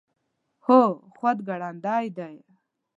[0.65, 0.81] هو،
[1.17, 2.27] خو ګړندۍ ده